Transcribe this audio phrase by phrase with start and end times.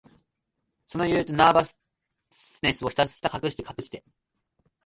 [0.87, 1.77] その憂鬱、ナーバス
[2.63, 4.03] ネスを、ひたかくしに隠して、